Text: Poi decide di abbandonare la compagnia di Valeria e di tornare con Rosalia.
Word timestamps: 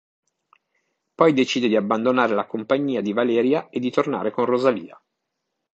Poi 1.13 1.31
decide 1.31 1.67
di 1.67 1.75
abbandonare 1.75 2.33
la 2.33 2.47
compagnia 2.47 3.01
di 3.01 3.13
Valeria 3.13 3.69
e 3.69 3.79
di 3.79 3.91
tornare 3.91 4.31
con 4.31 4.45
Rosalia. 4.45 4.99